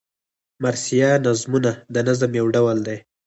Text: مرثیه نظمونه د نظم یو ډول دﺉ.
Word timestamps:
مرثیه 0.63 1.09
نظمونه 1.25 1.71
د 1.93 1.95
نظم 2.07 2.31
یو 2.39 2.45
ډول 2.55 2.77
دﺉ. 2.87 2.97